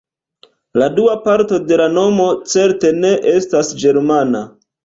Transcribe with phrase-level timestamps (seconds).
[0.81, 4.47] La dua parto de la nomo certe ne estas ĝermana.